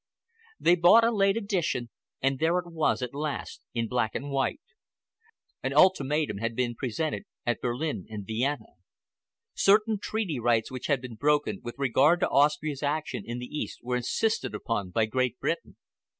They 0.59 0.73
bought 0.75 1.03
a 1.03 1.11
late 1.11 1.37
edition, 1.37 1.91
and 2.23 2.39
there 2.39 2.57
it 2.57 2.65
was 2.65 3.03
at 3.03 3.13
last 3.13 3.61
in 3.75 3.87
black 3.87 4.15
and 4.15 4.31
white. 4.31 4.59
An 5.61 5.73
ultimatum 5.75 6.39
had 6.39 6.55
been 6.55 6.73
presented 6.73 7.25
at 7.45 7.61
Berlin 7.61 8.07
and 8.09 8.25
Vienna. 8.25 8.69
Certain 9.53 9.99
treaty 9.99 10.39
rights 10.39 10.71
which 10.71 10.87
had 10.87 11.03
been 11.03 11.13
broken 11.17 11.61
with 11.63 11.75
regard 11.77 12.19
to 12.21 12.29
Austria's 12.29 12.81
action 12.81 13.21
in 13.27 13.37
the 13.37 13.45
East 13.55 13.81
were 13.83 13.95
insisted 13.97 14.55
upon 14.55 14.89
by 14.89 15.05
Great 15.05 15.39
Britain. 15.39 15.75